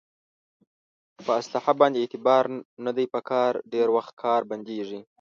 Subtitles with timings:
[1.25, 2.43] په اصلحه باندې اعتبار
[2.85, 4.99] نه دی په کار ډېری وخت کار بندېږي.